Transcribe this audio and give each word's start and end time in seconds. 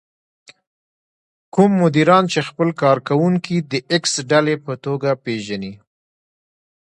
کوم 1.53 1.71
مديران 1.83 2.23
چې 2.33 2.39
خپل 2.47 2.69
کار 2.81 2.97
کوونکي 3.07 3.55
د 3.71 3.73
ايکس 3.91 4.13
ډلې 4.31 4.55
په 4.65 4.73
توګه 4.85 5.09
پېژني. 5.23 5.73